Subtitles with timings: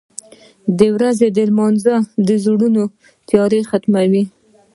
[0.79, 1.79] •د ورځې لمونځ
[2.27, 2.83] د زړونو
[3.27, 4.23] تیاره ختموي.